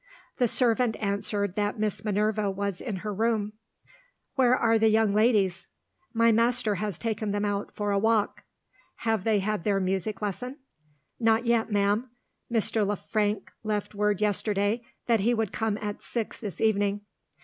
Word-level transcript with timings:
The 0.37 0.47
servant 0.47 0.95
answered 0.99 1.53
that 1.57 1.77
Miss 1.77 2.03
Minerva 2.03 2.49
was 2.49 2.81
in 2.81 2.95
her 3.05 3.13
room. 3.13 3.53
"Where 4.33 4.55
are 4.57 4.79
the 4.79 4.89
young 4.89 5.13
ladies?" 5.13 5.67
"My 6.11 6.31
master 6.31 6.73
has 6.81 6.97
taken 6.97 7.29
them 7.29 7.45
out 7.45 7.71
for 7.75 7.91
a 7.91 7.99
walk." 7.99 8.43
"Have 9.05 9.23
they 9.25 9.37
had 9.41 9.63
their 9.63 9.79
music 9.79 10.19
lesson?" 10.19 10.57
"Not 11.19 11.45
yet, 11.45 11.71
ma'am. 11.71 12.09
Mr. 12.51 12.83
Le 12.83 12.95
Frank 12.95 13.51
left 13.63 13.93
word 13.93 14.21
yesterday 14.21 14.83
that 15.05 15.19
he 15.19 15.35
would 15.35 15.51
come 15.51 15.77
at 15.77 16.01
six 16.01 16.39
this 16.39 16.59
evening." 16.59 17.01